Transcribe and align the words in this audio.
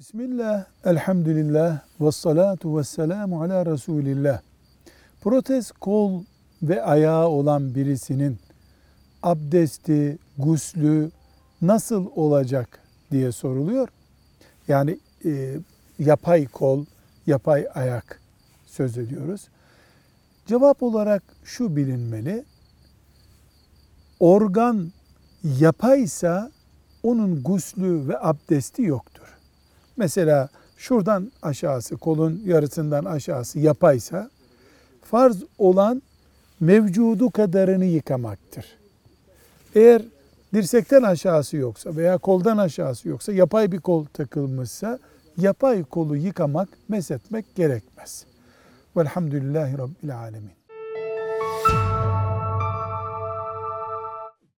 Bismillah, 0.00 0.64
elhamdülillah, 0.84 1.78
ve 2.00 2.12
salatu 2.12 2.78
ve 2.78 2.84
selamu 2.84 3.42
ala 3.42 3.66
Resulillah. 3.66 4.40
Protez 5.20 5.72
kol 5.72 6.24
ve 6.62 6.82
ayağı 6.82 7.28
olan 7.28 7.74
birisinin 7.74 8.38
abdesti, 9.22 10.18
guslü 10.38 11.10
nasıl 11.62 12.06
olacak 12.14 12.80
diye 13.10 13.32
soruluyor. 13.32 13.88
Yani 14.68 14.98
e, 15.24 15.58
yapay 15.98 16.46
kol, 16.46 16.84
yapay 17.26 17.68
ayak 17.74 18.20
söz 18.66 18.98
ediyoruz. 18.98 19.48
Cevap 20.46 20.82
olarak 20.82 21.22
şu 21.44 21.76
bilinmeli. 21.76 22.44
Organ 24.20 24.92
yapaysa 25.58 26.50
onun 27.02 27.42
guslü 27.42 28.08
ve 28.08 28.18
abdesti 28.20 28.82
yoktur. 28.82 29.09
Mesela 30.00 30.48
şuradan 30.76 31.32
aşağısı, 31.42 31.96
kolun 31.96 32.42
yarısından 32.46 33.04
aşağısı 33.04 33.58
yapaysa 33.58 34.30
farz 35.02 35.42
olan 35.58 36.02
mevcudu 36.60 37.30
kadarını 37.30 37.84
yıkamaktır. 37.84 38.64
Eğer 39.74 40.02
dirsekten 40.54 41.02
aşağısı 41.02 41.56
yoksa 41.56 41.96
veya 41.96 42.18
koldan 42.18 42.58
aşağısı 42.58 43.08
yoksa 43.08 43.32
yapay 43.32 43.72
bir 43.72 43.80
kol 43.80 44.04
takılmışsa 44.04 44.98
yapay 45.36 45.84
kolu 45.84 46.16
yıkamak, 46.16 46.68
mesetmek 46.88 47.56
gerekmez. 47.56 48.24
Velhamdülillahi 48.96 49.78
Rabbil 49.78 50.18
Alemin. 50.18 50.50